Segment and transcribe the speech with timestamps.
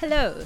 [0.00, 0.44] Hello,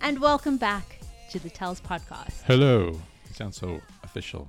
[0.00, 0.98] and welcome back
[1.30, 2.42] to the Tells podcast.
[2.44, 2.92] Hello.
[3.28, 4.48] You sound so official.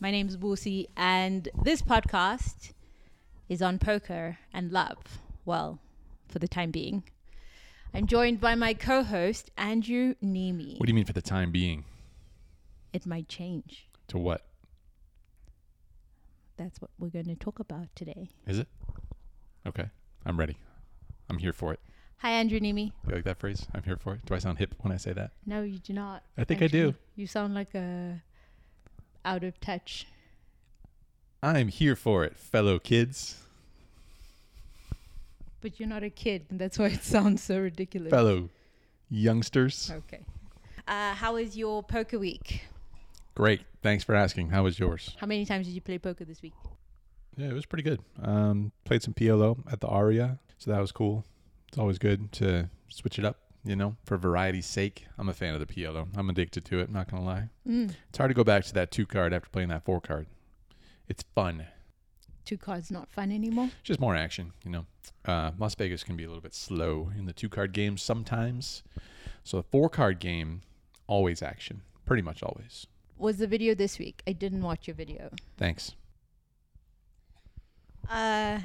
[0.00, 2.72] My name is Wusi, and this podcast
[3.48, 4.98] is on poker and love.
[5.44, 5.78] Well,
[6.28, 7.02] for the time being.
[7.94, 10.78] I'm joined by my co host, Andrew Neeme.
[10.78, 11.84] What do you mean for the time being?
[12.92, 13.88] It might change.
[14.08, 14.44] To what?
[16.56, 18.28] That's what we're going to talk about today.
[18.46, 18.68] Is it?
[19.66, 19.90] Okay.
[20.26, 20.58] I'm ready.
[21.30, 21.80] I'm here for it.
[22.18, 22.92] Hi, Andrew Neeme.
[23.06, 23.66] You like that phrase?
[23.74, 24.26] I'm here for it.
[24.26, 25.30] Do I sound hip when I say that?
[25.46, 26.24] No, you do not.
[26.36, 26.94] I think I do.
[27.14, 28.22] You sound like a
[29.24, 30.06] out of touch.
[31.42, 33.36] I'm here for it, fellow kids,
[35.60, 38.10] But you're not a kid, and that's why it sounds so ridiculous.
[38.10, 38.48] fellow
[39.08, 39.92] youngsters.
[39.94, 40.24] Okay.
[40.88, 42.64] Uh, how was your poker week?
[43.36, 43.60] Great.
[43.82, 44.50] Thanks for asking.
[44.50, 45.14] How was yours?
[45.20, 46.54] How many times did you play poker this week?
[47.36, 48.00] Yeah, it was pretty good.
[48.20, 51.24] Um, played some PLO at the Aria, so that was cool.
[51.68, 55.06] It's always good to switch it up, you know, for variety's sake.
[55.18, 56.08] I'm a fan of the PLO.
[56.16, 57.48] I'm addicted to it, I'm not going to lie.
[57.66, 57.94] Mm.
[58.08, 60.26] It's hard to go back to that two card after playing that four card.
[61.08, 61.66] It's fun.
[62.44, 63.68] Two cards not fun anymore.
[63.82, 64.86] just more action, you know.
[65.26, 68.82] Uh, Las Vegas can be a little bit slow in the two card games sometimes.
[69.44, 70.62] So a four card game,
[71.06, 72.86] always action, pretty much always.
[73.18, 74.22] Was the video this week?
[74.26, 75.30] I didn't watch your video.
[75.58, 75.94] Thanks.
[78.08, 78.60] Uh,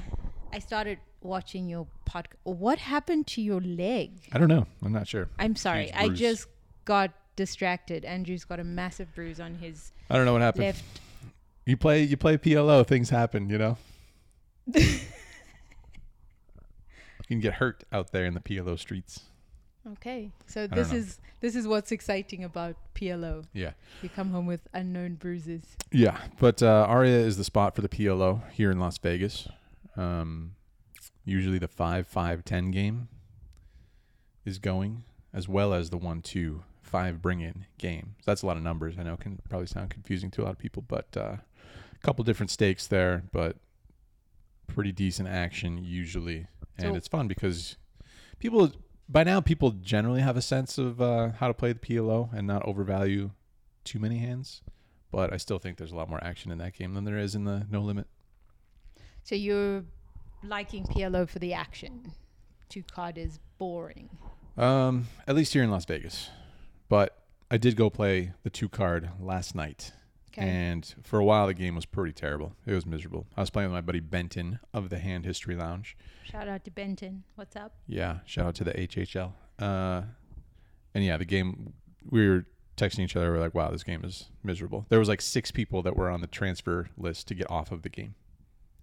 [0.54, 2.36] I started watching your podcast.
[2.44, 4.12] What happened to your leg?
[4.32, 4.68] I don't know.
[4.84, 5.28] I'm not sure.
[5.36, 5.92] I'm sorry.
[5.92, 6.46] I just
[6.84, 8.04] got distracted.
[8.04, 10.66] Andrew's got a massive bruise on his I don't know what happened.
[10.66, 10.84] left.
[11.66, 13.76] You play you play PLO, things happen, you know.
[14.74, 15.00] you
[17.26, 19.22] can get hurt out there in the PLO streets.
[19.92, 23.44] Okay, so this is this is what's exciting about PLO.
[23.52, 23.72] Yeah.
[24.02, 25.64] You come home with unknown bruises.
[25.90, 29.48] Yeah, but uh, Aria is the spot for the PLO here in Las Vegas.
[29.96, 30.56] Um,
[31.24, 33.08] usually the 5 5 10 game
[34.44, 38.14] is going, as well as the 1 2 5 bring in game.
[38.20, 38.96] So that's a lot of numbers.
[38.98, 42.24] I know can probably sound confusing to a lot of people, but uh, a couple
[42.24, 43.56] different stakes there, but
[44.66, 46.46] pretty decent action usually.
[46.78, 47.76] And So- it's fun because
[48.38, 48.72] people,
[49.08, 52.46] by now, people generally have a sense of uh, how to play the PLO and
[52.46, 53.30] not overvalue
[53.84, 54.62] too many hands
[55.14, 57.36] but I still think there's a lot more action in that game than there is
[57.36, 58.08] in the no limit.
[59.24, 59.84] So you're
[60.42, 62.12] liking PLO for the action.
[62.68, 64.10] Two card is boring.
[64.56, 66.30] Um, at least here in Las Vegas.
[66.88, 67.18] But
[67.50, 69.92] I did go play the two card last night,
[70.30, 70.42] Okay.
[70.46, 72.54] and for a while the game was pretty terrible.
[72.66, 73.26] It was miserable.
[73.36, 75.96] I was playing with my buddy Benton of the Hand History Lounge.
[76.24, 77.24] Shout out to Benton.
[77.36, 77.72] What's up?
[77.86, 79.32] Yeah, shout out to the HHL.
[79.58, 80.02] Uh,
[80.94, 81.72] and yeah, the game
[82.08, 82.44] we were
[82.76, 83.32] texting each other.
[83.32, 86.20] We're like, "Wow, this game is miserable." There was like six people that were on
[86.20, 88.14] the transfer list to get off of the game.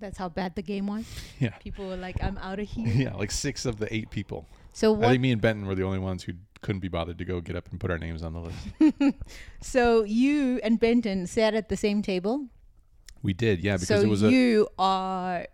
[0.02, 1.06] That's how bad the game was.
[1.40, 1.52] Yeah.
[1.60, 4.48] People were like, "I'm out of here." Yeah, like six of the eight people.
[4.74, 7.26] So I think me and Benton were the only ones who couldn't be bothered to
[7.26, 9.16] go get up and put our names on the list.
[9.62, 12.48] So you and Benton sat at the same table.
[13.24, 15.48] We did, yeah, because so it was a you are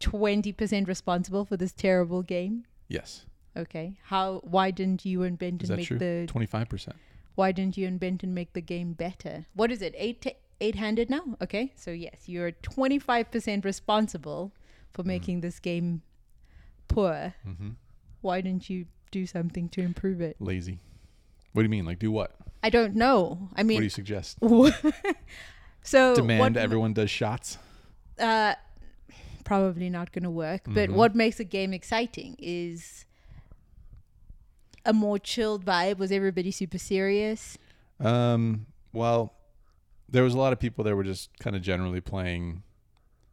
[0.00, 2.64] twenty percent responsible for this terrible game.
[2.88, 3.26] yes.
[3.56, 3.96] Okay.
[4.04, 4.40] How?
[4.42, 5.98] Why didn't you and Benton make true?
[5.98, 6.24] the?
[6.26, 6.96] Twenty five percent.
[7.36, 9.46] Why didn't you and Benton make the game better?
[9.54, 9.94] What is it?
[9.96, 11.36] Eight t- eight handed now.
[11.42, 11.72] Okay.
[11.76, 14.52] So yes, you're twenty five percent responsible
[14.92, 15.08] for Mm-hmm.
[15.08, 16.02] making this game
[16.88, 17.34] poor.
[17.46, 17.70] Mm-hmm.
[18.20, 20.36] Why didn't you do something to improve it?
[20.40, 20.78] Lazy.
[21.52, 21.84] What do you mean?
[21.84, 22.34] Like do what?
[22.62, 23.50] I don't know.
[23.54, 24.38] I mean, what do you suggest?
[25.82, 27.58] so Demand what, everyone does shots.
[28.18, 28.54] uh,
[29.44, 30.62] probably not going to work.
[30.66, 30.94] But Mhm.
[30.94, 33.04] what makes a game exciting is
[34.86, 35.98] a more chilled vibe.
[35.98, 37.58] Was everybody super serious?
[38.00, 38.66] Um.
[38.92, 39.33] Well,
[40.14, 42.62] there was a lot of people that were just kind of generally playing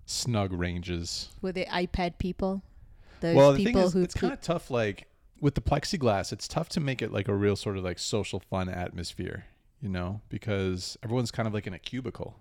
[0.08, 1.30] snug ranges.
[1.40, 2.64] Were the iPad people?
[3.20, 4.72] Those well, the thing people is, who it's kind of tough.
[4.72, 5.08] Like
[5.40, 8.40] with the plexiglass, it's tough to make it like a real sort of like social
[8.40, 9.46] fun atmosphere.
[9.80, 12.36] You know, because everyone's kind of like in a cubicle.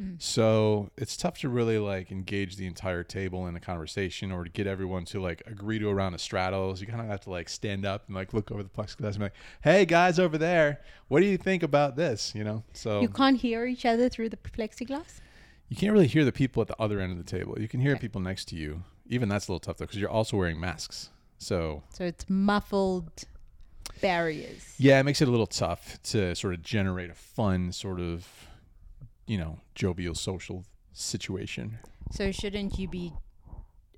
[0.00, 0.22] Mm.
[0.22, 4.50] So it's tough to really like engage the entire table in a conversation or to
[4.50, 6.80] get everyone to like agree to a round of straddles.
[6.80, 9.18] you kind of have to like stand up and like look over the plexiglass and
[9.18, 12.64] be like, "Hey guys over there, what do you think about this?" You know.
[12.72, 15.20] So you can't hear each other through the plexiglass.
[15.68, 17.56] you can't really hear the people at the other end of the table.
[17.60, 18.00] You can hear Okay.
[18.00, 18.82] people next to you.
[19.08, 21.10] Even that's a little tough though because you're also wearing masks.
[21.38, 23.24] So So it's muffled
[24.00, 24.74] barriers.
[24.78, 28.26] yeah, it makes it a little tough to sort of generate a fun sort of,
[29.30, 31.78] you know, jovial social situation.
[32.10, 33.12] So shouldn't you be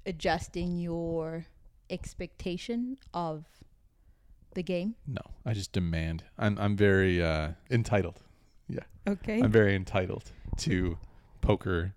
[0.05, 1.47] adjusting your
[1.89, 3.47] expectation of
[4.53, 4.95] the game?
[5.07, 6.23] No, I just demand.
[6.39, 8.21] I'm I'm very uh, entitled.
[8.69, 8.85] Yeah.
[9.09, 9.41] Okay.
[9.41, 10.99] I'm very entitled to
[11.41, 11.95] poker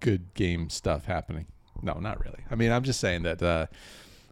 [0.00, 1.44] good game stuff happening.
[1.82, 2.40] No, not really.
[2.50, 3.66] I mean, I'm just saying that uh,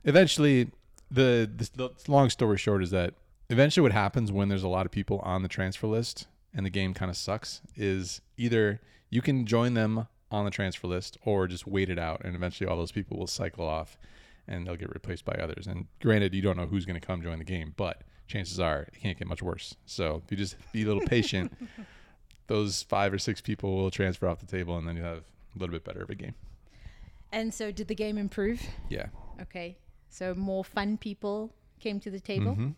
[0.05, 0.71] eventually
[1.11, 3.13] the, the the long story short is that
[3.51, 6.71] eventually what happens when there's a lot of people on the transfer list and the
[6.71, 8.81] game kind of sucks is either
[9.11, 12.69] you can join them on the transfer list or just wait it out and eventually
[12.69, 13.97] all those people will cycle off
[14.49, 17.23] and they'll get replaced by others and granted you don't know who's going to come
[17.23, 20.57] join the game but chances are it can't get much worse so if you just
[20.73, 21.53] be a little patient
[22.47, 25.19] those five or six people will transfer off the table and then you have
[25.55, 26.35] a little bit better of a game
[27.33, 28.61] And so, did the game improve?
[28.89, 29.07] yeah
[29.41, 29.77] Okay.
[30.09, 32.53] So, more fun people came to the table.
[32.53, 32.71] Mm-hmm.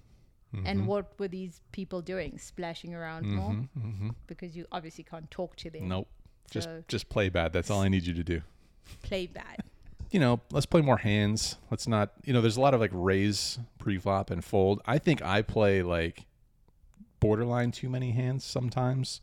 [0.57, 0.63] Mhm.
[0.67, 2.39] And what were these people doing?
[2.39, 3.53] Splashing around more?
[3.53, 4.15] Mhm, mhm.
[4.27, 5.89] Because you obviously can't talk to them.
[5.89, 6.09] Nope.
[6.51, 7.53] Just So, just play bad.
[7.53, 8.43] That's all I need you to do.
[9.03, 9.59] play bad.
[10.13, 11.59] You know, let's play more hands.
[11.69, 12.13] Let's not.
[12.25, 14.81] You know, there's a lot of like raise, pre-flop, and fold.
[14.87, 16.27] I think I play like
[17.19, 19.21] borderline too many hands sometimes.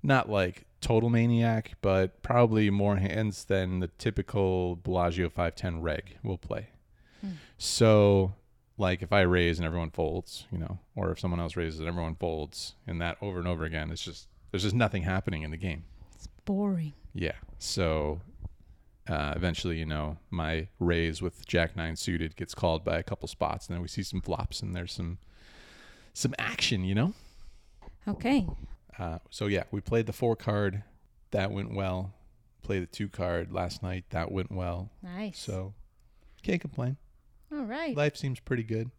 [0.00, 6.38] Not like total maniac, but probably more hands than the typical Bellagio 510 reg will
[6.38, 6.68] play.
[7.20, 7.30] Hmm.
[7.58, 8.34] So,
[8.78, 11.88] like if I raise and everyone folds, you know, or if someone else raises and
[11.88, 15.50] everyone folds, and that over and over again, it's just there's just nothing happening in
[15.50, 15.84] the game.
[16.14, 16.92] It's boring.
[17.14, 17.36] Yeah.
[17.58, 18.20] So
[19.08, 23.28] uh, eventually, you know, my raise with Jack Nine suited gets called by a couple
[23.28, 25.18] spots, and then we see some flops, and there's some
[26.12, 27.14] some action, you know.
[28.06, 28.46] Okay.
[28.98, 30.82] Uh, so yeah, we played the four card,
[31.30, 32.14] that went well.
[32.62, 34.90] Played the two card last night, that went well.
[35.02, 35.38] Nice.
[35.38, 35.74] So
[36.42, 36.96] can't complain.
[37.52, 37.96] All right.
[37.96, 38.90] Life seems pretty good.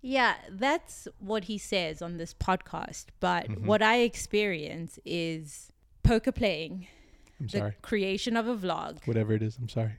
[0.00, 3.06] Yeah, that's what he says on this podcast.
[3.20, 3.62] But Mhm.
[3.66, 5.72] what I experience is
[6.02, 6.86] poker playing,
[7.40, 7.74] I'm the sorry.
[7.82, 9.96] creation of a vlog, Whatever it is, I'm sorry.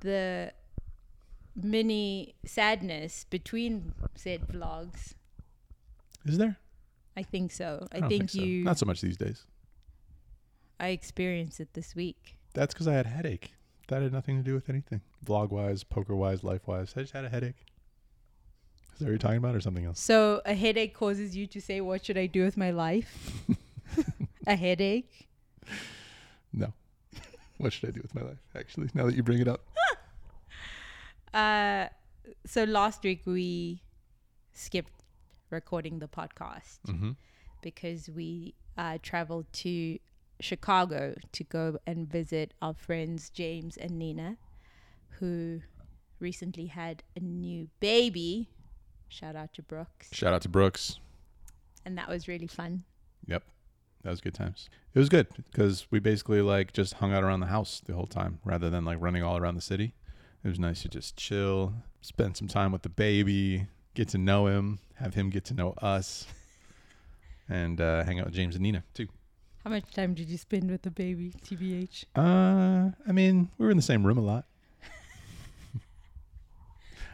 [0.00, 0.52] the
[1.56, 5.14] mini sadness between said vlogs.
[6.24, 6.56] Is there?
[7.16, 7.86] I think so.
[7.92, 8.40] I, don't think, so.
[8.40, 8.64] you.
[8.64, 9.44] Not so much these days.
[10.80, 12.36] I experienced it this week.
[12.54, 13.54] That's because I had a headache.
[13.88, 15.02] That had nothing to do with anything.
[15.24, 16.94] Vlog wise, poker wise, life wise.
[16.96, 17.64] I just had a headache.
[18.94, 20.00] Is that what you're talking about or something else?
[20.00, 23.32] So a headache causes you to say, "What should I do with my life?"
[24.46, 25.28] a headache.
[26.52, 26.72] No.
[27.58, 29.60] what should I do with my life, actually, now that you bring it up?
[31.32, 31.88] Uh,
[32.46, 33.82] so last week we
[34.52, 35.02] skipped
[35.50, 37.10] recording the podcast Mm-hmm.
[37.60, 39.98] because we uh, traveled to
[40.40, 44.36] Chicago to go and visit our friends James and Nina,
[45.20, 45.60] who
[46.20, 48.48] recently had a new baby.
[49.08, 50.08] Shout out to Brooks.
[50.12, 50.98] Shout out to Brooks.
[51.84, 52.84] And that was really fun.
[53.26, 53.44] Yep.
[54.02, 54.68] That was good times.
[54.94, 58.06] It was good because we basically like just hung out around the house the whole
[58.06, 59.94] time rather than like running all around the city.
[60.44, 61.72] It was nice to just chill,
[62.02, 65.72] spend some time with the baby, get to know him, have him get to know
[65.80, 66.26] us,
[67.48, 69.08] and uh, hang out with James and Nina too.
[69.64, 72.04] How much time did you spend with the baby, TBH?
[72.14, 74.44] Uh, I mean, we were in the same room a lot.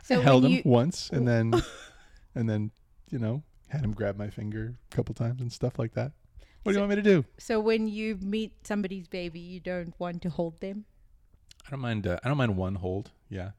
[0.03, 1.55] So I held him you, once and then,
[2.35, 2.73] and then,
[3.11, 6.11] you know, had him grab my finger a couple times and stuff like that.
[6.65, 7.25] What do you want me to do?
[7.39, 10.85] so when you meet somebody's baby, you don't want to hold them.
[11.65, 12.09] I don't mind.
[12.09, 13.13] Uh, I don't mind one hold.
[13.29, 13.51] Yeah,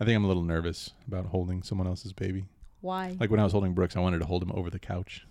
[0.00, 2.46] I think I'm a little nervous about holding someone else's baby.
[2.80, 3.16] Why?
[3.20, 5.24] Like when I was holding Brooks, I wanted to hold him over the couch.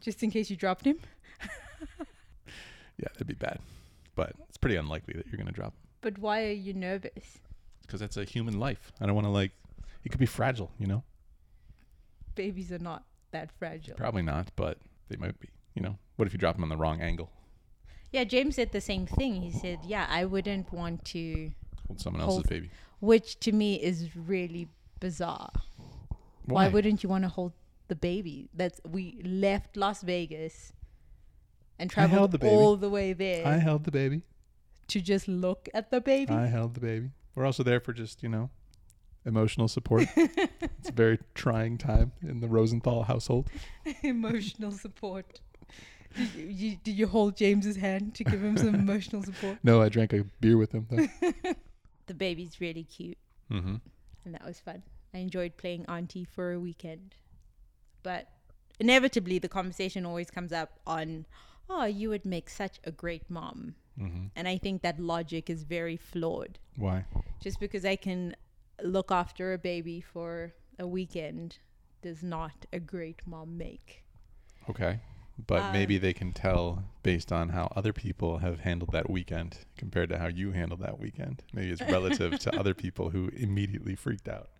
[0.00, 0.98] Just in case you dropped him.
[2.98, 3.58] Yeah, that'd be bad,
[4.14, 5.72] but it's pretty unlikely that you're gonna drop
[6.02, 7.38] But why are you nervous?
[7.82, 8.92] because that's a human life.
[9.00, 9.50] I don't want to like.
[10.04, 11.02] It could be fragile, you know.
[12.34, 13.94] Babies are not that fragile.
[13.96, 15.48] Probably not, but they might be.
[15.74, 17.30] You know, what if you drop them on the wrong angle?
[18.12, 19.42] Yeah, James said the same thing.
[19.42, 21.50] He said, "Yeah, I wouldn't want to,"
[21.88, 22.70] Hold someone Hold- else's baby.
[23.00, 24.68] which to me is really
[25.00, 25.50] bizarre.
[26.44, 27.52] Why, wouldn't you want to hold
[27.88, 28.48] the baby?
[28.54, 30.72] That's we left Las Vegas
[31.80, 32.54] and I held traveled the baby.
[32.54, 34.22] all the way there I held the baby.
[34.88, 36.32] to just look at the baby.
[36.32, 37.10] I held the baby.
[37.34, 38.50] We're also there for just you know,
[39.24, 40.08] emotional support.
[40.16, 43.48] it's a very trying time in the Rosenthal household.
[44.02, 45.40] emotional support.
[46.16, 49.58] Did you, you, did you hold James's hand to give him some emotional support?
[49.62, 51.54] No, I drank a beer with him though.
[52.06, 53.18] The baby's really cute.
[53.50, 53.76] mm-hmm.
[54.24, 54.82] and that was fun.
[55.14, 57.14] I enjoyed playing auntie for a weekend.
[58.02, 58.28] But
[58.80, 61.26] inevitably, the conversation always comes up on,
[61.70, 63.74] oh, you would make such a great mom.
[63.98, 64.26] Mm-hmm.
[64.36, 66.58] And I think that logic is very flawed.
[66.76, 67.04] Why?
[67.40, 68.34] Just because I can
[68.82, 71.58] look after a baby for a weekend
[72.02, 74.02] does not a great mom make.
[74.68, 75.00] Okay.
[75.46, 79.58] But maybe Um, they can tell based on how other people have handled that weekend
[79.76, 81.42] compared to how you handled that weekend.
[81.54, 84.50] Maybe it's relative to other people who immediately freaked out.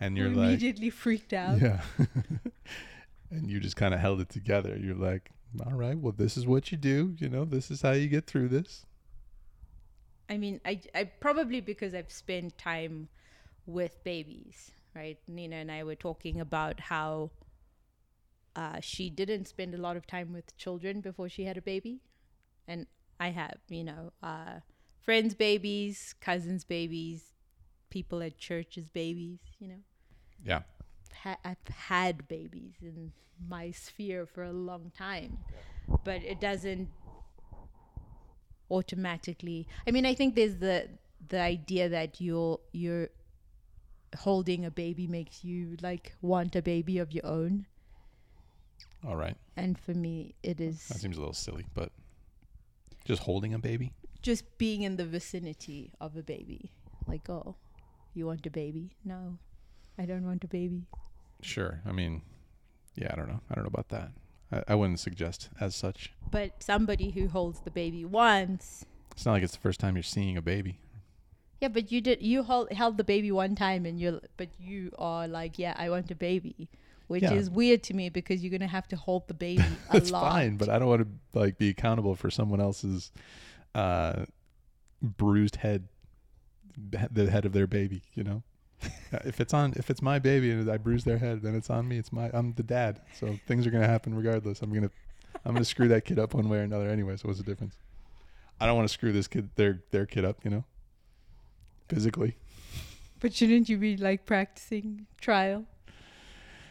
[0.00, 1.60] And you're Who like, immediately freaked out.
[1.60, 1.82] yeah.
[3.30, 4.76] and you just kind of held it together.
[4.80, 5.30] You're like,
[5.64, 7.14] all right, well, this is what you do.
[7.18, 8.84] You know, this is how you get through this.
[10.28, 13.08] I I mean, I, I probably because I've spent time
[13.66, 15.18] with babies, right?
[15.28, 17.30] Nina and I were talking about how
[18.56, 22.00] uh, she didn't spend a lot of time with children before she had a baby.
[22.66, 22.86] And
[23.20, 24.60] I have, you know, uh,
[25.00, 27.32] friends' babies, cousins' babies,
[27.90, 29.82] people at churches' babies, you know.
[30.44, 30.62] Yeah.
[31.22, 33.12] Ha- I've had babies in
[33.48, 35.38] my sphere for a long time,
[36.04, 36.88] but it doesn't
[38.70, 39.66] automatically.
[39.86, 40.88] I mean, I think there's the
[41.28, 43.08] the idea that you're you're
[44.18, 47.66] holding a baby makes you like want a baby of your own,
[49.06, 49.36] All right.
[49.56, 50.86] and for me, it is.
[50.88, 51.90] That seems a little silly, but
[53.04, 53.92] just holding a baby.
[54.22, 56.72] just being in the vicinity of a baby.
[57.06, 57.56] Like, oh,
[58.14, 58.96] you want a baby?
[59.04, 59.38] No,
[59.98, 60.86] I don't want a baby.
[61.40, 61.80] Sure.
[61.86, 62.22] I mean,
[62.96, 63.40] yeah, I don't know.
[63.50, 64.10] I don't know about that.
[64.52, 66.12] I, I wouldn't suggest as such.
[66.30, 70.02] But somebody who holds the baby once It's not like it's the first time you're
[70.02, 70.78] seeing a baby.
[71.60, 74.90] Yeah, but you did you hold held the baby one time and you're but you
[74.98, 76.68] are like, yeah, I want a baby,
[77.06, 77.32] which Yeah.
[77.34, 80.32] is weird to me because you're gonna have to hold the baby a That's lot.
[80.32, 83.12] fine, but I don't want to like be accountable for someone else's
[83.74, 84.24] uh,
[85.00, 85.88] bruised head,
[86.90, 88.02] the head of their baby.
[88.14, 88.42] You know,
[89.24, 91.88] if it's on, if it's my baby and I bruise their head, then it's on
[91.88, 91.98] me.
[91.98, 94.62] It's my, I'm the dad, so things are gonna happen regardless.
[94.62, 94.90] I'm gonna,
[95.44, 97.16] I'm gonna screw that kid up one way or another anyway.
[97.16, 97.76] So what's the difference?
[98.60, 100.44] I don't want to screw this kid, their their kid up.
[100.44, 100.64] You know,
[101.88, 102.36] physically.
[103.20, 105.64] But shouldn't you be like practicing trial?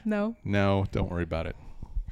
[0.05, 0.35] No.
[0.43, 1.55] No, don't worry about it.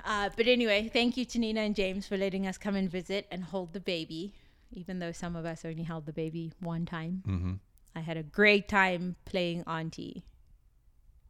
[0.04, 3.28] Uh, but anyway, thank you to Nina and James for letting us come and visit
[3.30, 4.34] and hold the baby,
[4.72, 7.22] even though some of us only held the baby one time.
[7.28, 7.54] Mm-hmm.
[7.96, 10.24] I had a great time playing Auntie.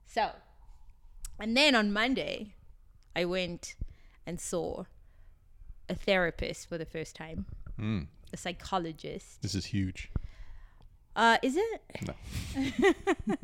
[0.06, 0.30] So,
[1.40, 2.54] and then on Monday,
[3.16, 3.76] I went
[4.26, 4.84] and saw
[5.90, 7.46] a therapist for the first time,
[7.80, 9.42] Mm, a psychologist.
[9.42, 10.12] this is huge.
[11.16, 11.82] Uh, is it?
[12.06, 12.14] No.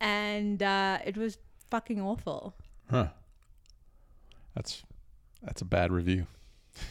[0.00, 1.38] and uh, it was
[1.70, 2.54] fucking awful.
[2.90, 3.08] Huh.
[4.54, 4.82] That's
[5.42, 6.26] that's a bad review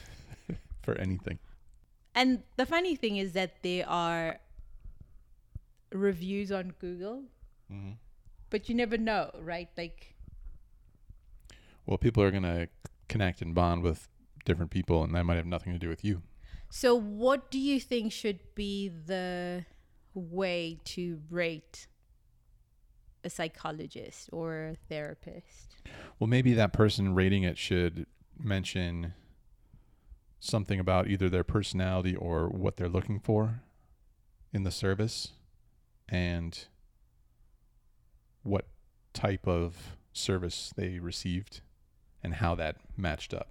[0.81, 1.39] for anything.
[2.15, 4.39] And the funny thing is that they are
[5.91, 7.24] reviews on Google,
[7.72, 7.91] Mm-hmm.
[8.50, 9.69] but you never know, right?
[9.77, 10.15] Like,
[11.86, 12.67] Well, people are gonna
[13.08, 14.08] connect and bond with
[14.46, 16.22] different people, and that might have nothing to do with you.
[16.69, 19.65] So, what do you think should be the
[20.13, 21.88] way to rate
[23.24, 25.75] a psychologist or a therapist?
[26.19, 28.05] Well, maybe that person rating it should
[28.38, 29.13] mention
[30.39, 33.62] something about either their personality or what they're looking for
[34.53, 35.34] in the service,
[36.10, 36.68] and
[38.44, 38.66] what
[39.13, 41.62] type of service they received,
[42.24, 43.50] and how that matched up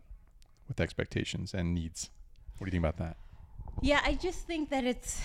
[0.66, 2.10] with expectations and needs.
[2.58, 3.16] What do you think about that?
[3.80, 5.20] Yeah, I just think that it's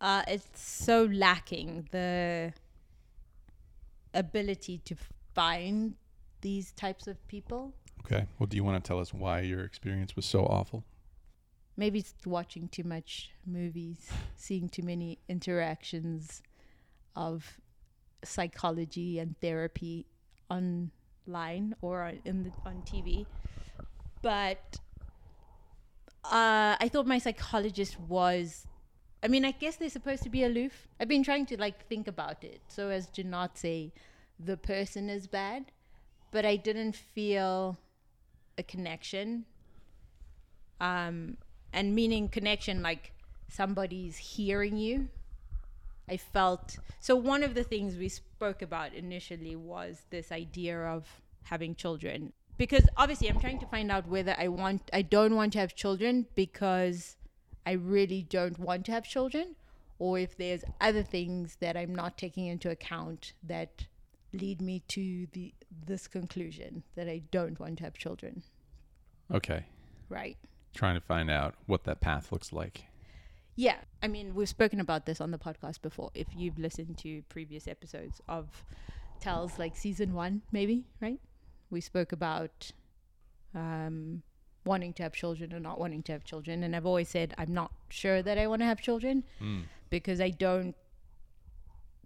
[0.00, 2.52] uh, it's so lacking the
[4.14, 4.96] ability to
[5.34, 5.94] find
[6.40, 7.74] these types of people.
[8.04, 8.26] Okay.
[8.38, 10.84] Well, do you want to tell us why your experience was so awful?
[11.80, 16.42] Maybe it's watching too much movies, seeing too many interactions
[17.16, 17.58] of
[18.22, 20.04] psychology and therapy
[20.50, 23.24] online or on- in the, on TV.
[24.20, 24.78] But
[26.22, 28.66] uh, I thought my psychologist was.
[29.22, 30.86] I mean, I guess they're supposed to be aloof.
[31.00, 33.94] I've been trying to like think about it so as to not say
[34.38, 35.72] the person is bad,
[36.30, 37.78] but I didn't feel
[38.58, 39.46] a connection.
[40.78, 41.38] Um,
[41.72, 43.12] and meaning connection like
[43.48, 45.08] somebody's hearing you.
[46.08, 47.14] I felt so.
[47.14, 51.06] One of the things we spoke about initially was this idea of
[51.44, 55.54] having children because obviously I'm trying to find out whether I want, I don't want
[55.54, 57.16] to have children because
[57.64, 59.56] I really don't want to have children,
[59.98, 63.86] or if there's other things that I'm not taking into account that
[64.34, 65.54] lead me to the
[65.86, 68.42] this conclusion that I don't want to have children.
[69.32, 69.64] Okay.
[70.10, 70.36] Right.
[70.74, 72.84] Trying to find out what that path looks like.
[73.56, 76.10] Yeah, I mean, we've spoken about this on the podcast before.
[76.14, 78.64] If you've listened to previous episodes of
[79.20, 81.20] Tells, like season one, maybe, right?
[81.68, 82.72] We spoke about
[83.54, 84.22] um,
[84.64, 86.62] wanting to have children or not wanting to have children.
[86.62, 89.64] And I've always said, I'm not sure that I want to have children Mm.
[89.90, 90.74] because I don't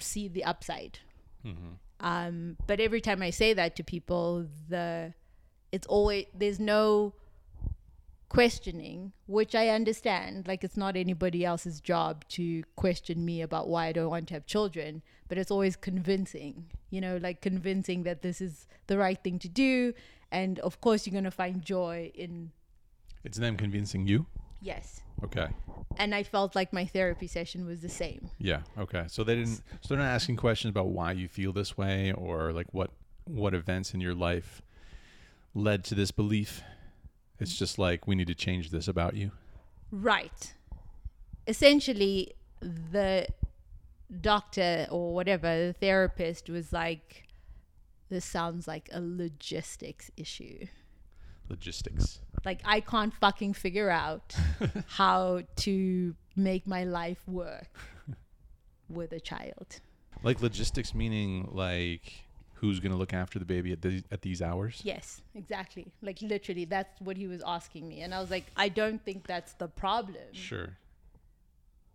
[0.00, 0.98] see the upside.
[1.46, 1.74] Mm-hmm.
[2.00, 5.14] Um, but every time I say that to people, the
[5.70, 7.14] it's always there's no
[8.34, 10.46] questioning, which I understand.
[10.46, 14.34] Like it's not anybody else's job to question me about why I don't want to
[14.34, 16.66] have children, but it's always convincing.
[16.90, 19.94] You know, like convincing that this is the right thing to do,
[20.30, 22.50] and of course you're gonna find joy in
[23.24, 24.26] It's them convincing you.
[24.60, 25.00] yes.
[25.22, 25.46] Okay.
[25.96, 28.30] And I felt like my therapy session was the same.
[28.38, 28.62] Yeah.
[28.76, 29.04] Okay.
[29.06, 29.62] So they didn't.
[29.80, 32.90] So they're not asking questions about why you feel this way or like what
[33.26, 34.60] what events in your life
[35.54, 36.62] led to this belief.
[37.44, 39.30] It's just like we need to change this about you.
[39.90, 40.54] Right.
[41.46, 43.26] Essentially, the
[44.20, 47.28] doctor or whatever, the therapist was like,
[48.08, 50.66] this sounds like a logistics issue.
[51.50, 52.20] Logistics.
[52.44, 54.34] Like, I can't fucking figure out
[54.86, 57.78] how to make my life work
[58.88, 59.80] with a child.
[60.22, 62.23] Like logistics meaning like
[62.64, 64.80] who's going to look after the baby at these at these hours?
[64.82, 65.86] Yes, exactly.
[66.00, 68.00] Like, literally, that's what he was asking me.
[68.00, 70.32] And I was like, I don't think that's the problem.
[70.32, 70.70] Sure.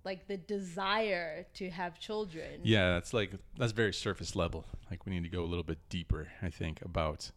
[0.06, 2.62] Like, the desire to have children.
[2.64, 4.66] Yeah, that's like that's very surface level.
[4.92, 7.32] Like we need to go a little bit deeper, I think, about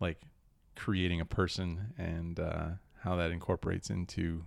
[0.00, 0.20] like
[0.74, 2.66] creating a person and uh,
[3.02, 4.44] how that incorporates into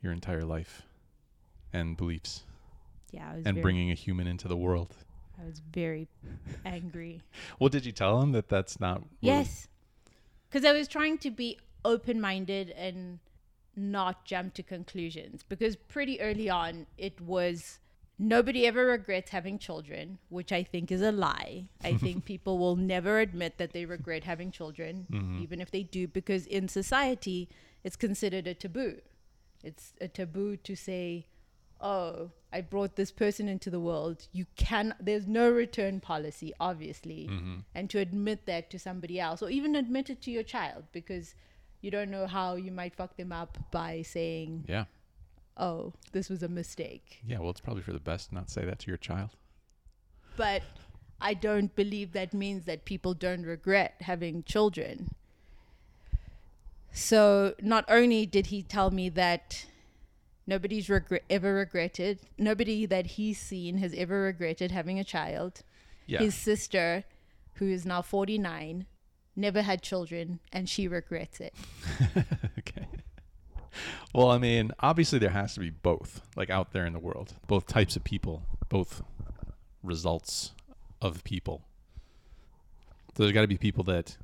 [0.00, 0.82] your entire life
[1.72, 2.44] and beliefs
[3.10, 4.94] Yeah, and bringing a human into the world.
[5.42, 6.08] I was very
[6.64, 7.20] angry.
[7.58, 9.02] Well, did you tell him that that's not?
[9.20, 9.68] Yes.
[10.48, 13.18] Because I was trying to be open minded and
[13.76, 15.42] not jump to conclusions.
[15.48, 17.78] Because pretty early on, it was
[18.18, 21.68] nobody ever regrets having children, which I think is a lie.
[21.82, 25.42] I think people will never admit that they regret having children, mm-hmm.
[25.42, 27.48] even if they do, because in society,
[27.84, 29.00] it's considered a taboo.
[29.62, 31.26] It's a taboo to say,
[31.82, 34.28] oh, I brought this person into the world.
[34.32, 37.28] You can, there's no return policy, obviously.
[37.30, 37.56] Mm-hmm.
[37.74, 41.34] And to admit that to somebody else, or even admit it to your child, because
[41.80, 44.84] you don't know how you might fuck them up by saying, Yeah.
[45.56, 47.20] oh, this was a mistake.
[47.26, 47.40] Yeah.
[47.40, 49.30] Well, it's probably for the best not say that to your child.
[50.36, 50.62] But
[51.20, 55.10] I don't believe that means that people don't regret having children.
[56.92, 59.66] So not only did he tell me that
[60.46, 65.62] nobody's regret ever regretted, nobody that he's seen has ever regretted having a child.
[66.06, 66.20] Yeah.
[66.20, 67.04] His sister,
[67.54, 68.86] who is now 49,
[69.36, 71.54] never had children and she regrets it.
[72.58, 72.86] okay.
[74.14, 77.34] Well, I mean, obviously there has to be both, like out there in the world,
[77.46, 79.02] both types of people, both
[79.82, 80.52] results
[81.00, 81.62] of people.
[83.16, 84.18] So there's got to be people that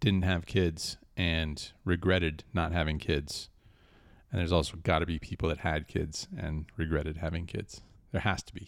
[0.00, 3.48] didn't have kids and regretted not having kids.
[4.34, 7.82] And there's also got to be people that had kids and regretted having kids.
[8.10, 8.66] There has to be.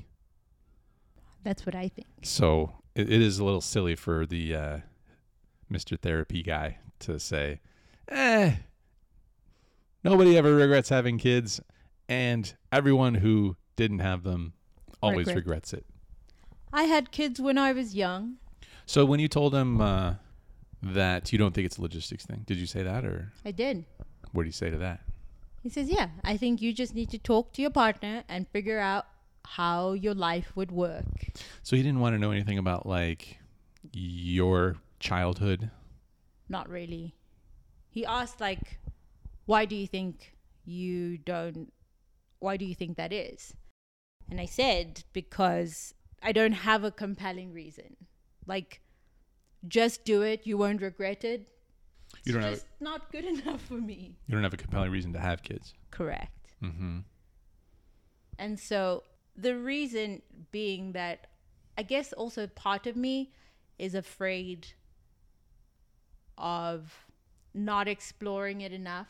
[1.42, 2.06] That's what I think.
[2.22, 4.78] So it, it is a little silly for the uh,
[5.68, 5.98] Mr.
[6.00, 7.58] Therapy guy to say,
[8.06, 8.54] eh,
[10.04, 11.60] nobody ever regrets having kids,
[12.08, 14.52] and everyone who didn't have them
[15.02, 15.36] always Regret.
[15.36, 15.84] regrets it.
[16.72, 18.36] I had kids when I was young.
[18.86, 20.14] So when you told him uh,
[20.80, 23.84] that you don't think it's a logistics thing, did you say that, or I did.
[24.30, 25.00] what do you say to that?
[25.66, 28.78] He says, Yeah, I think you just need to talk to your partner and figure
[28.78, 29.04] out
[29.44, 31.04] how your life would work.
[31.64, 33.40] So he didn't want to know anything about like
[33.92, 35.72] your childhood.
[36.48, 37.16] Not really.
[37.90, 38.78] He asked, like,
[39.46, 41.72] why do you think you don't,
[42.38, 43.52] why do you think that is?
[44.30, 47.96] And I said, because I don't have a compelling reason.
[48.46, 48.82] Like,
[49.66, 51.48] just do it, you won't regret it.
[52.18, 54.16] It's You don't have- just not good enough for me.
[54.26, 55.74] You don't have a compelling reason to have kids.
[55.90, 56.32] Correct.
[56.62, 56.98] Mm-hmm.
[58.38, 59.02] And so
[59.36, 61.28] the reason being that
[61.78, 63.32] I guess also part of me
[63.78, 64.68] is afraid
[66.38, 67.06] of
[67.54, 69.08] not exploring it enough.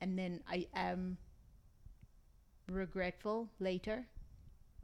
[0.00, 1.18] And then I am
[2.70, 4.06] regretful later.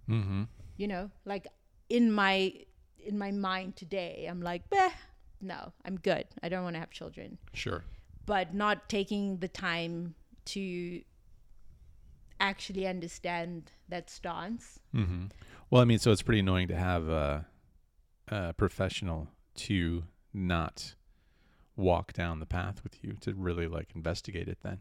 [0.08, 0.44] Mm-hmm.
[0.76, 1.46] You know, like
[1.88, 2.54] in my
[2.98, 4.90] in my mind today, I'm like, Bah,
[5.42, 6.26] no, I'm good.
[6.42, 7.38] I don't want to have children.
[7.52, 7.85] Sure.
[8.24, 10.14] But not taking the time
[10.46, 11.02] to
[12.40, 14.78] actually understand that stance.
[14.94, 15.26] Mm-hmm.
[15.70, 17.46] Well, I mean, so it's pretty annoying to have a,
[18.28, 20.94] a professional to not
[21.76, 24.59] walk down the path with you to really like investigate it.
[24.62, 24.81] Then,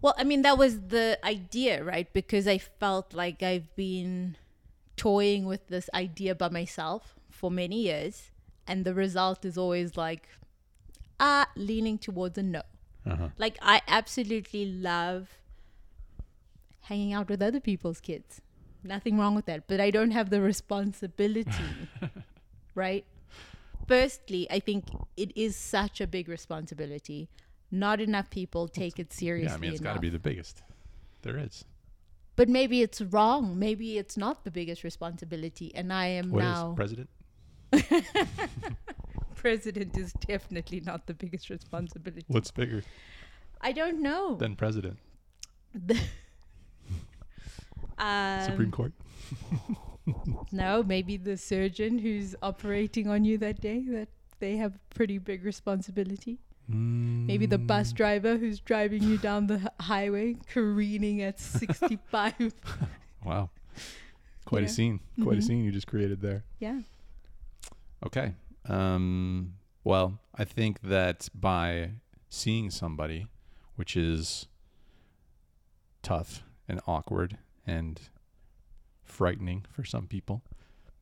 [0.00, 2.12] Well, I mean, that was the idea, right?
[2.12, 4.36] Because I felt like I've been
[4.96, 8.30] toying with this idea by myself for many years.
[8.68, 10.28] And the result is always like,
[11.18, 12.62] ah, leaning towards a no.
[13.06, 13.28] uh-huh.
[13.38, 15.38] Like, I absolutely love
[16.82, 18.40] hanging out with other people's kids.
[18.84, 19.66] Nothing wrong with that.
[19.66, 21.50] But I don't have the responsibility,
[22.74, 23.04] right?
[23.88, 24.84] Firstly, I think
[25.16, 27.28] it is such a big responsibility.
[27.70, 29.50] Not enough people take it seriously.
[29.50, 30.62] yeah, I mean, it's got to be the biggest.
[31.22, 31.64] There is.
[32.36, 33.58] But maybe it's wrong.
[33.58, 35.74] Maybe it's not the biggest responsibility.
[35.74, 37.10] And I am What is now president?
[39.34, 42.24] president is definitely not the biggest responsibility.
[42.28, 42.82] What's bigger?
[43.60, 44.36] I don't know.
[44.36, 44.98] Than president,
[47.98, 48.92] um, Supreme Court.
[50.52, 53.84] No, maybe the surgeon who's operating on you that day.
[53.90, 54.08] That
[54.40, 56.38] they have a pretty big responsibility.
[56.66, 62.54] Maybe the bus Mm, driver who's driving you down the highway, careening at 65.
[63.22, 63.50] Wow.
[64.46, 65.00] Quite a scene.
[65.22, 65.38] Quite Mhm.
[65.40, 66.44] a scene you just created there.
[66.58, 66.80] yeah.
[68.06, 68.34] Okay.
[68.68, 71.92] Um, well, I think that by
[72.28, 73.26] seeing somebody,
[73.76, 74.46] which is
[76.02, 78.00] tough and awkward and
[79.04, 80.42] frightening for some people,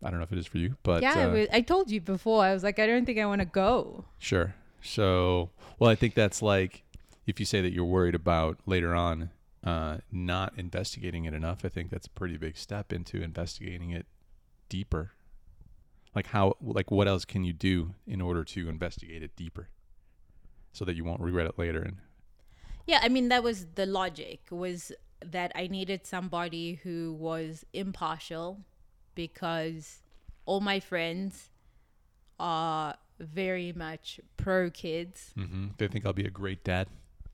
[0.03, 2.01] I don't know if it is for you, but yeah, uh, was- I told you
[2.01, 2.45] before.
[2.45, 4.05] I was like, I don't think I want to go.
[4.19, 4.55] Sure.
[4.83, 6.85] So, well, I think that's like
[7.27, 9.31] if you say that you're worried about later on
[9.65, 14.07] uh, not investigating it enough, I think that's a pretty big step into investigating it
[14.69, 15.13] deeper.
[16.17, 19.69] Like how, like what else can you do in order to investigate it deeper,
[20.73, 21.83] so that you won't regret it later?
[21.83, 21.99] And
[22.87, 24.91] Yeah, I mean that was the logic was
[25.25, 28.61] that I needed somebody who was impartial
[29.15, 30.01] because
[30.47, 31.51] all my friends
[32.39, 35.33] are very much pro kids.
[35.37, 35.69] mm-hmm.
[35.79, 36.89] they think I'll be a great dad,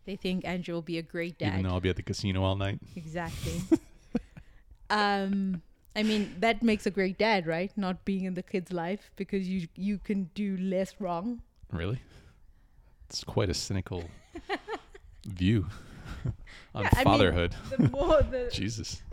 [0.07, 2.43] They think Andrew will be a great dad even though I'll be at the casino
[2.43, 2.81] all night.
[2.97, 3.63] Exactly.
[4.91, 5.63] um
[5.95, 7.71] I mean that makes a great dad, right?
[7.77, 11.43] Not being in the kid's life because you you can do less wrong.
[11.71, 12.01] Really,
[13.09, 14.05] it's quite a cynical
[15.27, 15.67] view
[16.75, 17.55] on Yeah, I mean- fatherhood.
[17.71, 19.03] The more the Jesus.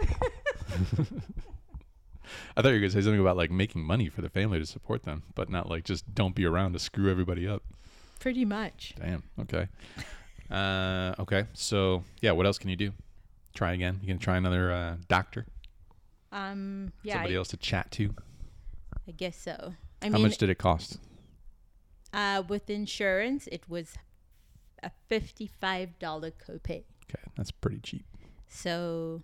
[2.55, 4.65] I thought you were gonna say something about like making money for the family to
[4.65, 7.63] support them, but not like just don't be around to screw everybody up.
[8.19, 8.93] pretty much.
[8.99, 9.23] Damn.
[9.39, 9.67] Okay.
[10.51, 11.45] Uh, okay.
[11.53, 12.91] So yeah, what else can you do?
[13.55, 13.99] Try again.
[14.01, 15.45] You can try another uh, doctor,
[16.31, 18.13] Um yeah, somebody I, else to chat to.
[19.07, 19.73] I guess so.
[20.01, 20.99] I How mean much did it cost?
[22.13, 23.93] Uh, with insurance, it was
[24.81, 26.83] a fifty-five dollar copay.
[27.05, 28.05] Okay, that's pretty cheap.
[28.47, 29.23] So,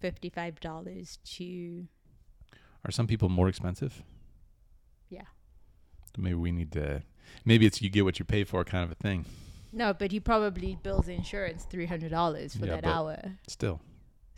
[0.00, 1.86] fifty-five dollars to
[2.84, 4.02] Are some people more expensive?
[5.08, 5.26] Yeah.
[6.16, 7.02] Maybe we need to.
[7.44, 9.24] Maybe it's you get what you pay for kind of a thing.
[9.72, 13.16] no, but he probably bills insurance three hundred dollars for Yeah, that hour.
[13.46, 13.80] Still,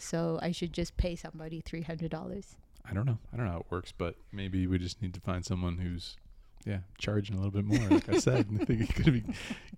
[0.00, 2.56] So I should just pay somebody three hundred dollars.
[2.88, 3.18] I don't know.
[3.32, 6.16] I don't know how it works, but maybe we just need to find someone who's,
[6.64, 7.88] yeah, charging a little bit more.
[7.90, 9.22] Like I said, I think it could be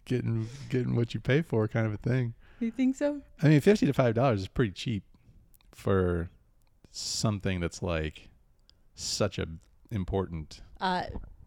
[0.04, 2.34] getting getting what you pay for, kind of a thing.
[2.60, 3.20] You think so?
[3.42, 5.02] I mean, fifty to five dollars is pretty cheap
[5.72, 6.30] for
[6.92, 8.28] something that's like
[8.94, 9.46] such a
[9.90, 10.60] important.
[10.80, 11.02] Uh,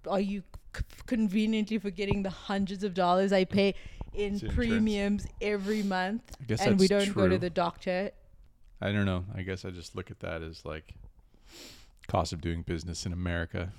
[0.08, 0.44] are you
[0.76, 3.74] c- conveniently forgetting the hundreds of dollars I pay
[4.14, 6.24] in premiums every month,
[6.60, 8.12] and we don't go to the doctor?
[8.82, 9.26] I don't know.
[9.34, 10.94] I guess I just look at that as like
[12.08, 13.72] cost of doing business in America.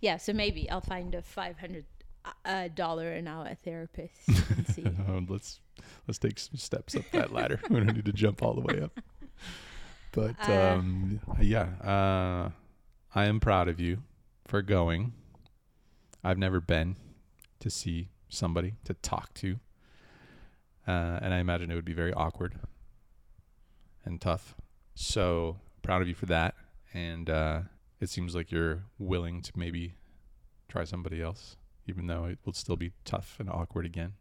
[0.00, 1.84] Yeah, so maybe I'll find a five hundred
[2.44, 4.28] uh, dollar an hour therapist.
[4.28, 5.60] Uh, let's
[6.06, 7.60] let's take some steps up that ladder.
[7.70, 8.98] we don't need to jump all the way up.
[10.12, 12.50] But Uh, um, yeah, uh,
[13.14, 13.98] I am proud of you
[14.46, 15.12] for going.
[16.22, 16.96] I've never been
[17.60, 19.58] to see somebody to talk to,
[20.86, 22.58] uh, and I imagine it would be very awkward
[24.04, 24.54] and tough.
[24.94, 26.54] So proud of you for that,
[26.92, 27.60] and uh,
[28.00, 29.94] it seems like you're willing to maybe
[30.68, 34.12] try somebody else, even though it will still be tough and awkward again.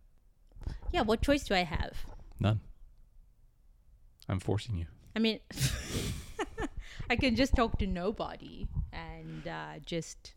[0.92, 2.06] Yeah, what choice do I have?
[2.40, 2.62] None.
[4.28, 4.86] I'm forcing you.
[5.16, 5.40] I mean,
[7.10, 10.34] I can just talk to nobody and uh, just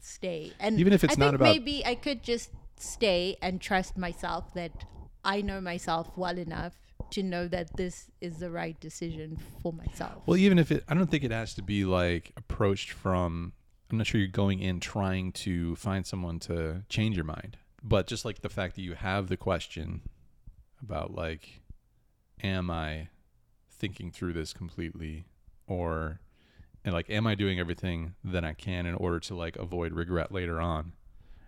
[0.00, 0.52] stay.
[0.60, 3.96] And Even if it's I not think about- maybe I could just stay and trust
[3.96, 4.72] myself that
[5.24, 6.74] I know myself well enough
[7.14, 10.22] to know that this is the right decision for myself.
[10.26, 13.52] Well, even if it, I don't think it has to be like approached from.
[13.90, 18.06] I'm not sure you're going in trying to find someone to change your mind, but
[18.06, 20.00] just like the fact that you have the question
[20.82, 21.60] about like,
[22.42, 23.08] am I
[23.70, 25.26] thinking through this completely,
[25.66, 26.20] or
[26.84, 30.32] and like, am I doing everything that I can in order to like avoid regret
[30.32, 30.94] later on,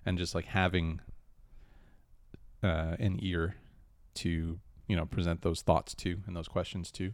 [0.05, 1.01] and just like having
[2.63, 3.57] uh, an ear
[4.15, 7.13] to you know present those thoughts to and those questions to.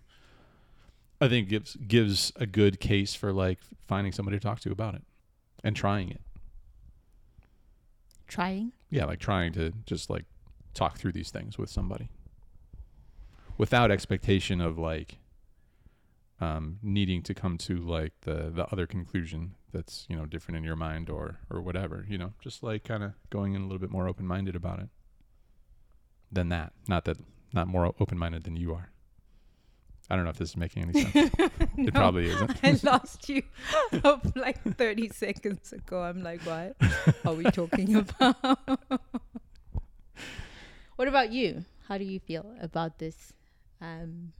[1.20, 4.94] I think gives gives a good case for like finding somebody to talk to about
[4.94, 5.02] it
[5.62, 6.20] and trying it.
[8.26, 8.72] Trying.
[8.90, 10.24] Yeah, like trying to just like
[10.74, 12.08] talk through these things with somebody
[13.58, 15.18] without expectation of like
[16.40, 20.64] um, needing to come to like the the other conclusion that's you know different in
[20.64, 22.04] your mind or or whatever.
[22.08, 24.80] You know, just like kind of going in a little bit more open minded about
[24.80, 24.88] it
[26.30, 26.72] than that.
[26.88, 27.18] Not that
[27.54, 28.90] not more open minded than you are.
[30.10, 31.30] I don't know if this is making any sense.
[31.78, 32.60] It probably isn't.
[32.62, 33.42] I lost you
[34.34, 36.02] like 30 seconds ago.
[36.02, 36.76] I'm like, what
[37.24, 38.58] are we talking about?
[40.96, 41.64] What about you?
[41.88, 43.32] How do you feel about this?
[43.80, 44.32] Um,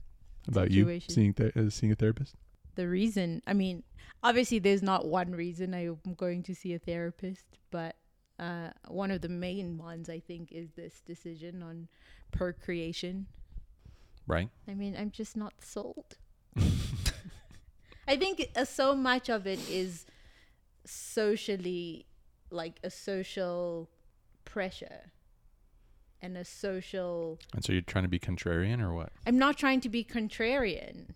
[0.47, 2.35] About you seeing th- uh, seeing a therapist?
[2.75, 3.83] the reason, I mean,
[4.23, 7.95] obviously, there's not one reason I'm going to see a therapist, but
[8.39, 11.87] uh, one of the main ones I think is this decision on
[12.31, 13.27] procreation.
[14.27, 14.49] Right.
[14.67, 16.17] I mean, I'm just not sold.
[18.07, 20.05] I think uh, so much of it is
[20.85, 22.05] socially
[22.49, 23.89] like a social
[24.45, 25.11] pressure
[26.21, 27.39] and a social.
[27.53, 29.11] And so you're trying to be contrarian or what?
[29.27, 31.09] I'm not trying to be contrarian.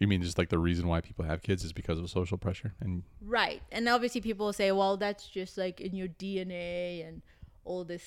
[0.00, 2.74] You mean just like the reason why people have kids is because of social pressure?
[2.80, 3.62] And Right.
[3.70, 7.22] And obviously, people will say, well, that's just like in your DNA and
[7.64, 8.04] all this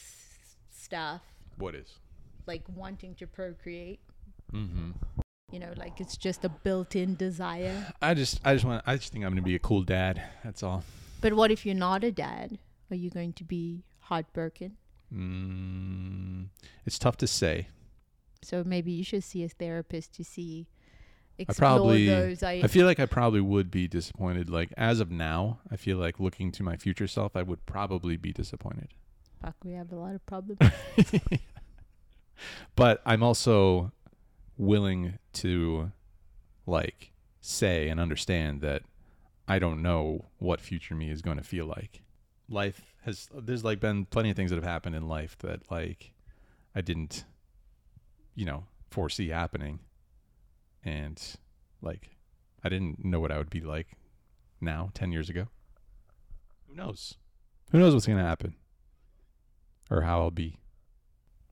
[0.69, 1.21] stuff,
[1.57, 1.99] what is?
[2.47, 3.99] like wanting to procreate.
[4.53, 4.91] Mm-hmm.
[5.51, 7.87] You know, like it's just a built in desire.
[8.01, 10.21] I just I just want I just think I'm gonna be a cool dad.
[10.43, 10.83] That's all.
[11.21, 12.57] But what if you're not a dad?
[12.91, 14.77] Are you going to be heartbroken?
[15.13, 16.47] Mm,
[16.85, 17.67] it's tough to say.
[18.41, 20.67] So maybe you should see a therapist to see
[21.39, 22.43] explore probably- those.
[22.43, 24.49] I, I feel like I probably would be disappointed.
[24.49, 28.17] Like as of now, I feel like looking to my future self, I would probably
[28.17, 28.89] be disappointed.
[29.41, 30.59] fuck, we have a lot of problems.
[32.75, 33.91] but I'm also
[34.57, 35.91] willing to
[36.65, 38.83] like say and understand that
[39.47, 42.03] I don't know what future me is going to feel like.
[42.49, 46.11] Life has there's like been plenty of things that have happened in life that like
[46.75, 47.23] I didn't
[48.35, 49.79] you know foresee happening
[50.83, 51.21] and
[51.81, 52.17] like
[52.63, 53.87] I didn't know what I would be like
[54.61, 55.47] now 10 years ago.
[56.67, 57.15] Who knows?
[57.71, 58.55] Who knows what's going to happen
[59.89, 60.59] or how I'll be.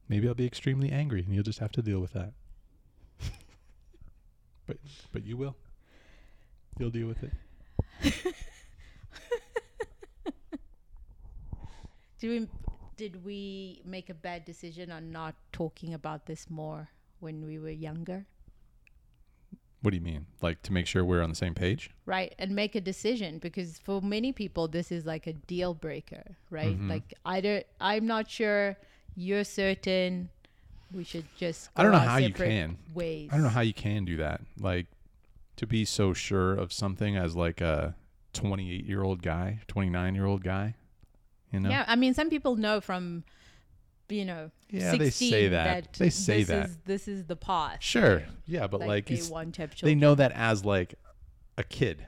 [0.10, 2.34] Maybe I'll be extremely angry and you'll just have to deal with that.
[4.68, 4.78] but
[5.12, 5.56] but you will.
[6.78, 7.34] You'll deal with it.
[12.20, 12.48] Did we
[12.96, 17.70] did we make a bad decision on not talking about this more when we were
[17.70, 18.26] younger?
[19.88, 20.26] What do you mean?
[20.42, 21.92] Like to make sure we're on the same page?
[22.06, 26.36] Right, and make a decision because for many people this is like a deal breaker,
[26.50, 26.78] right?
[26.78, 26.90] Mhm.
[26.90, 28.76] Like I don't I'm not sure,
[29.16, 30.28] you're certain
[30.94, 32.78] we should just I don't know how you can.
[32.94, 33.30] ways.
[33.32, 34.42] I don't know how you can do that.
[34.60, 34.88] Like
[35.56, 37.96] to be so sure of something as like a
[38.34, 40.76] 28 year old guy, 29 year old guy.
[41.54, 41.70] You know?
[41.70, 43.24] Yeah, I mean some people know from
[44.10, 45.94] you know, Yeah, 16 they say that.
[45.94, 46.66] They say this that.
[46.66, 47.78] Is, this is the path.
[47.80, 48.24] Sure.
[48.46, 50.96] Yeah, but like, they it's, want to have they know that as like
[51.58, 52.08] a kid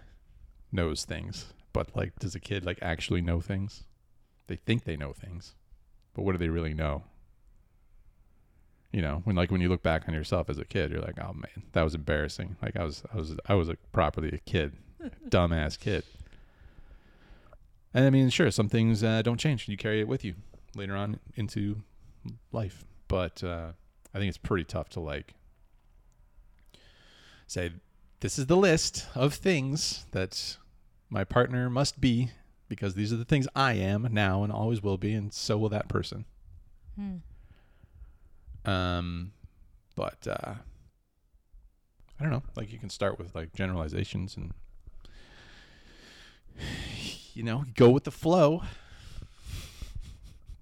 [0.72, 1.54] knows things.
[1.74, 3.84] But like does a kid like actually know things?
[4.48, 5.56] They think they know things.
[6.14, 7.04] But what do they really know?
[8.92, 11.20] You know, when like when you look back on yourself as a kid, you're like,
[11.20, 14.40] "Oh man, that was embarrassing." Like I was I was I was a properly a
[14.40, 14.74] kid.
[15.30, 16.04] Dumbass kid.
[17.94, 19.68] And I mean, sure, some things uh, don't change.
[19.68, 20.36] You carry it with you
[20.76, 21.82] later on into
[22.52, 22.86] life.
[23.08, 23.72] But uh,
[24.14, 25.34] I think it's pretty tough to like
[27.48, 27.72] say,
[28.20, 30.58] this is the list of things that
[31.10, 32.30] my partner must be
[32.68, 35.70] because these are the things I am now and always will be, and so will
[35.70, 36.26] that person.
[36.96, 38.70] Hmm.
[38.70, 39.32] Um,
[39.96, 40.54] but uh,
[42.20, 42.44] I don't know.
[42.56, 44.54] Like you can start with like generalizations and
[47.34, 48.64] you know go with the flow.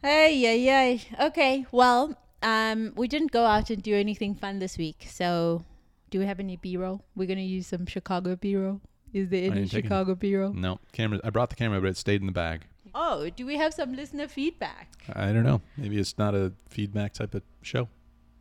[0.02, 1.26] Hey, yeah, yeah.
[1.28, 5.08] Okay, well, um, we didn't go out and do anything fun this week.
[5.10, 5.64] So,
[6.10, 7.04] do we have any B-roll?
[7.16, 8.82] We're gonna use some Chicago B-roll.
[9.14, 9.82] Is there any didn't take any.
[9.84, 10.54] Chicago B-roll?
[10.54, 11.20] No camera.
[11.24, 12.66] I brought the camera, but it stayed in the bag.
[12.94, 14.92] Oh, do we have some listener feedback?
[15.14, 15.62] I don't know.
[15.78, 17.90] Maybe it's not a feedback type of show.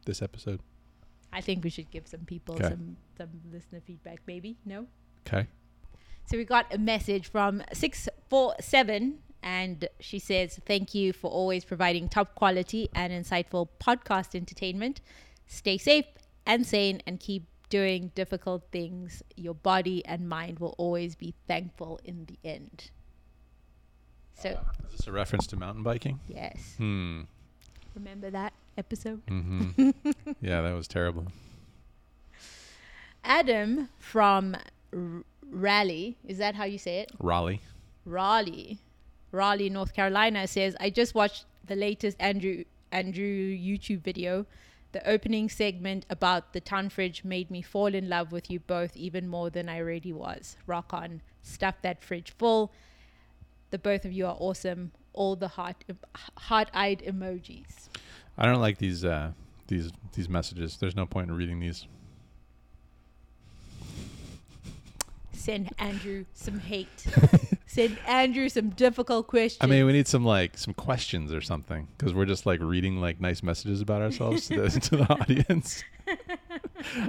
[0.04, 0.60] This episode.
[1.32, 2.68] I think we should give some people 'Kay.
[2.70, 4.20] some some listener feedback.
[4.26, 4.86] Maybe no.
[5.26, 5.46] Okay.
[6.26, 12.08] So we got a message from 647 and she says, Thank you for always providing
[12.08, 15.00] top quality and insightful podcast entertainment.
[15.46, 16.06] Stay safe
[16.44, 19.22] and sane and keep doing difficult things.
[19.36, 22.90] Your body and mind will always be thankful in the end.
[24.34, 24.50] So,
[24.86, 26.20] Is this a reference to mountain biking?
[26.28, 27.22] yes, Hmm.
[27.94, 29.24] remember that episode?
[29.26, 29.90] Mm-hmm.
[30.42, 31.26] yeah, that was terrible.
[33.24, 34.56] Adam from
[34.92, 37.10] R- Raleigh, is that how you say it?
[37.18, 37.60] Raleigh.
[38.04, 38.78] Raleigh,
[39.36, 44.46] Raleigh, North Carolina says, I just watched the latest Andrew Andrew YouTube video.
[44.92, 48.96] The opening segment about the town fridge made me fall in love with you both
[48.96, 50.56] even more than I already was.
[50.66, 51.20] Rock on.
[51.42, 52.72] Stuff that fridge full.
[53.70, 54.92] The both of you are awesome.
[55.12, 55.84] All the heart
[56.36, 57.88] heart-eyed emojis.
[58.38, 59.32] I don't like these uh,
[59.66, 60.78] these these messages.
[60.78, 61.86] There's no point in reading these.
[65.32, 67.06] Send Andrew some hate.
[67.76, 69.58] Send Andrew some difficult questions.
[69.62, 73.02] I mean, we need some like some questions or something because we're just like reading
[73.02, 75.84] like nice messages about ourselves to the, to the audience.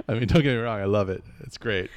[0.08, 1.24] I mean, don't get me wrong, I love it.
[1.40, 1.90] It's great.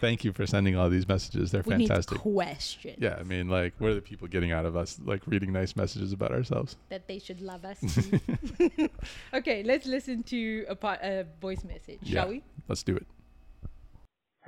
[0.00, 1.50] Thank you for sending all these messages.
[1.50, 2.12] They're we fantastic.
[2.12, 2.96] need questions.
[2.98, 4.98] Yeah, I mean, like, what are the people getting out of us?
[5.04, 6.76] Like reading nice messages about ourselves.
[6.88, 7.78] That they should love us.
[7.78, 8.88] too.
[9.34, 12.22] okay, let's listen to a, part, a voice message, Yeah.
[12.22, 12.42] shall we?
[12.68, 13.06] Let's do it.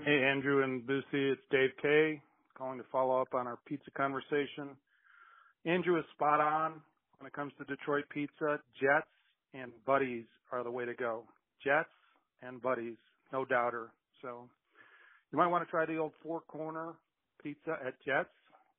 [0.02, 2.22] Hey, Andrew and Boosie, it's Dave K.
[2.56, 4.76] Calling to follow up on our pizza conversation.
[5.64, 6.74] Andrew is spot on
[7.18, 8.60] when it comes to Detroit pizza.
[8.80, 9.06] Jet's
[9.54, 11.24] and Buddy's are the way to go.
[11.64, 11.88] Jet's
[12.42, 12.96] and Buddy's,
[13.32, 13.90] no doubter.
[14.22, 14.48] So
[15.32, 16.92] you might want to try the old four corner
[17.42, 18.28] pizza at Jet's.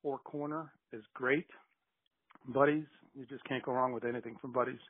[0.02, 1.46] Four corner is great.
[2.48, 4.80] Buddy's, you just can't go wrong with anything from Buddy's.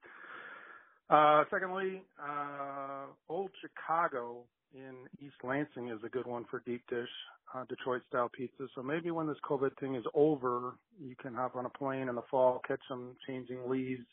[1.08, 4.44] Uh, secondly, uh, Old Chicago
[4.76, 7.08] in East Lansing is a good one for deep dish
[7.54, 8.66] uh, Detroit style pizza.
[8.74, 12.14] So maybe when this COVID thing is over, you can hop on a plane in
[12.14, 14.04] the fall, catch some changing leaves,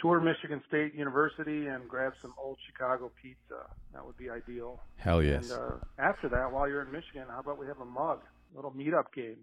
[0.00, 3.66] tour Michigan State University, and grab some Old Chicago pizza.
[3.92, 4.80] That would be ideal.
[4.96, 5.50] Hell yes.
[5.50, 8.20] And uh, after that, while you're in Michigan, how about we have a mug,
[8.52, 9.38] a little meetup game?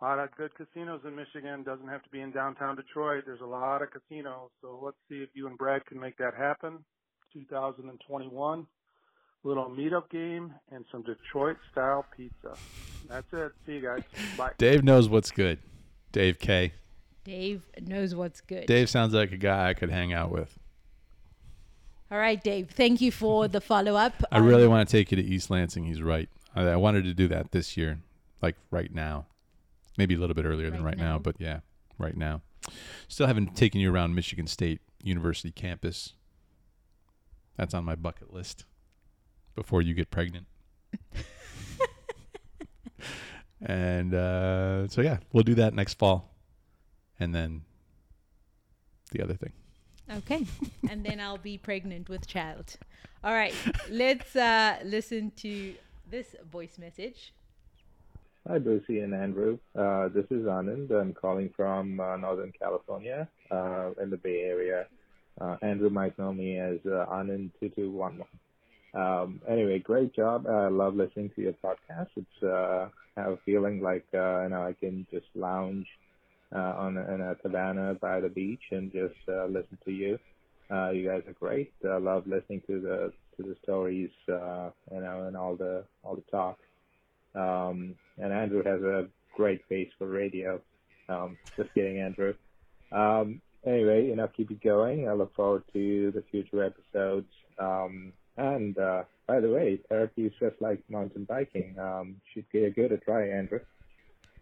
[0.00, 1.62] A lot of good casinos in Michigan.
[1.62, 3.22] Doesn't have to be in downtown Detroit.
[3.24, 4.50] There's a lot of casinos.
[4.60, 6.84] So let's see if you and Brad can make that happen.
[7.32, 8.66] 2021.
[9.44, 12.54] Little meetup game and some Detroit style pizza.
[13.08, 13.52] That's it.
[13.66, 14.02] See you guys.
[14.36, 14.52] Bye.
[14.56, 15.58] Dave knows what's good.
[16.12, 16.72] Dave K.
[17.24, 18.66] Dave knows what's good.
[18.66, 20.58] Dave sounds like a guy I could hang out with.
[22.10, 22.70] All right, Dave.
[22.70, 24.12] Thank you for the follow up.
[24.30, 25.84] I really um, want to take you to East Lansing.
[25.84, 26.28] He's right.
[26.54, 28.00] I, I wanted to do that this year,
[28.42, 29.26] like right now.
[29.98, 31.18] Maybe a little bit earlier than Right right now, now.
[31.18, 31.60] but yeah,
[31.98, 32.42] right now.
[33.08, 36.12] Still haven't taken you around Michigan State University campus.
[37.56, 38.64] That's on my bucket list
[39.54, 40.46] before you get pregnant.
[43.60, 46.30] and uh, so, yeah, we'll do that next fall.
[47.18, 47.62] And then
[49.12, 49.52] the other thing.
[50.10, 50.46] Okay.
[50.90, 52.76] and then I'll be pregnant with child.
[53.24, 53.54] All right.
[53.90, 55.74] Let's uh, listen to
[56.10, 57.32] this voice message.
[58.48, 59.58] Hi, Brucey and Andrew.
[59.78, 60.90] Uh, this is Anand.
[60.90, 64.86] I'm calling from uh, Northern California uh, in the Bay Area.
[65.40, 68.24] Uh, Andrew might know me as uh, Anand2211.
[68.94, 70.46] Um, anyway, great job.
[70.46, 72.08] I love listening to your podcast.
[72.16, 75.86] It's uh, I have a feeling like uh, you know I can just lounge
[76.54, 80.18] uh, on a, in a cabana by the beach and just uh, listen to you.
[80.70, 81.72] Uh, you guys are great.
[81.88, 86.14] I love listening to the to the stories, uh, you know, and all the all
[86.14, 86.58] the talk.
[87.34, 90.60] Um, and Andrew has a great face for radio.
[91.08, 92.34] Um, just kidding, Andrew.
[92.90, 95.08] Um, anyway, you know, keep it going.
[95.08, 97.28] I look forward to the future episodes.
[97.58, 101.76] Um, and uh, by the way, therapy is just like mountain biking.
[101.78, 103.60] Um, should give it a try, Andrew.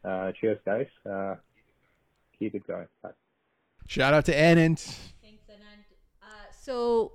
[0.04, 0.86] Uh, cheers, guys.
[1.08, 1.34] Uh,
[2.38, 2.86] keep it going.
[3.02, 3.10] Bye.
[3.86, 4.78] Shout out to Anand.
[5.22, 5.84] Thanks, Anand.
[6.22, 7.12] Uh, so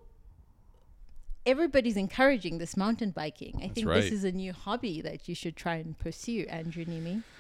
[1.46, 3.62] everybody's encouraging this mountain biking.
[3.64, 4.02] I think right.
[4.02, 7.24] this is a new hobby that you should try and pursue, Andrew Neeme.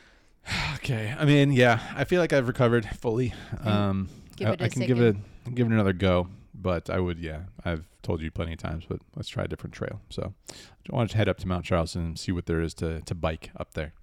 [0.76, 1.16] Okay.
[1.18, 3.34] I mean, yeah, I feel like I've recovered fully.
[3.64, 5.16] Um, Give I, it a I can give it
[5.54, 6.28] give it another go,
[6.62, 7.44] but I would, yeah.
[7.64, 10.02] I've told you plenty of times, but let's try a different trail.
[10.10, 13.02] So, I want to head up to Mount Charleston and see what there is to
[13.02, 13.94] to bike up there.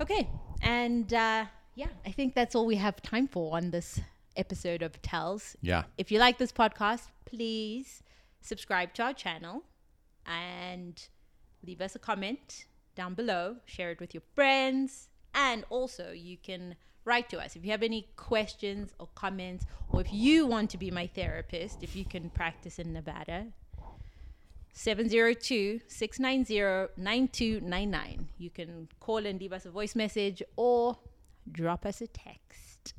[0.00, 0.28] Okay.
[0.62, 4.00] And uh, yeah, I think that's all we have time for on this
[4.36, 5.56] episode of Tells.
[5.60, 5.84] Yeah.
[5.98, 8.02] If you like this podcast, please
[8.40, 9.62] subscribe to our channel
[10.26, 11.00] and
[11.64, 13.56] leave us a comment down below.
[13.64, 15.08] Share it with your friends.
[15.34, 20.00] And also, you can write to us if you have any questions or comments, or
[20.00, 23.46] if you want to be my therapist, if you can practice in Nevada.
[24.74, 28.28] 702 690 9299.
[28.38, 30.96] You can call and leave us a voice message or
[31.50, 32.94] drop us a text.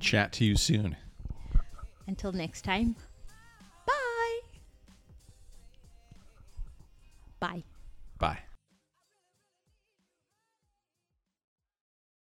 [0.00, 0.96] Chat to you soon.
[2.06, 2.96] Until next time.
[3.86, 4.40] Bye.
[7.40, 7.75] Bye.